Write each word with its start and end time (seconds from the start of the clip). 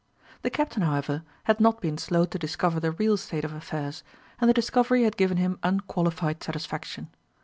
The 0.41 0.49
Captain, 0.49 0.81
however, 0.81 1.21
had 1.43 1.59
not 1.59 1.79
been 1.79 1.99
slow 1.99 2.25
to 2.25 2.39
discover 2.39 2.79
the 2.79 2.89
real 2.89 3.17
state 3.17 3.45
of 3.45 3.53
affairs, 3.53 4.01
and 4.39 4.49
the 4.49 4.53
discovery 4.55 5.03
had 5.03 5.15
given 5.15 5.37
him 5.37 5.59
unqualified 5.61 6.43
satisfaction. 6.43 7.09